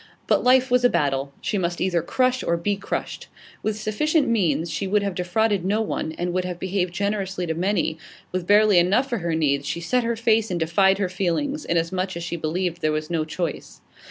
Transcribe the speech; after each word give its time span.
But 0.25 0.43
life 0.43 0.71
was 0.71 0.83
a 0.83 0.89
battle. 0.89 1.31
She 1.41 1.59
must 1.59 1.79
either 1.79 2.01
crush 2.01 2.41
or 2.43 2.57
be 2.57 2.75
crushed. 2.75 3.27
With 3.61 3.77
sufficient 3.77 4.27
means, 4.27 4.71
she 4.71 4.87
would 4.87 5.03
have 5.03 5.13
defrauded 5.13 5.63
no 5.63 5.79
one, 5.79 6.13
and 6.13 6.33
would 6.33 6.43
have 6.43 6.57
behaved 6.57 6.91
generously 6.91 7.45
to 7.45 7.53
many; 7.53 7.99
with 8.31 8.47
barely 8.47 8.79
enough 8.79 9.07
for 9.07 9.19
her 9.19 9.35
needs, 9.35 9.67
she 9.67 9.79
set 9.79 10.03
her 10.03 10.15
face 10.15 10.49
and 10.49 10.59
defied 10.59 10.97
her 10.97 11.07
feelings, 11.07 11.65
inasmuch 11.65 12.17
as 12.17 12.23
she 12.23 12.35
believed 12.35 12.81
there 12.81 12.91
was 12.91 13.11
no 13.11 13.23
choice. 13.25 13.81